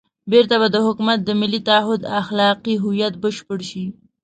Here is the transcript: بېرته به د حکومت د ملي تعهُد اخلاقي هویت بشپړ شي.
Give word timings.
بېرته 0.31 0.55
به 0.61 0.67
د 0.71 0.77
حکومت 0.85 1.19
د 1.23 1.29
ملي 1.41 1.61
تعهُد 1.67 2.01
اخلاقي 2.21 2.75
هویت 2.83 3.13
بشپړ 3.23 3.59
شي. 3.69 3.85